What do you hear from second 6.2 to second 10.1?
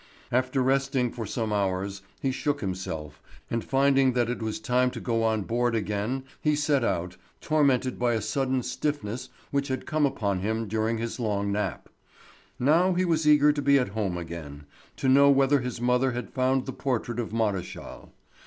he set out, tormented by a sudden stiffness which had come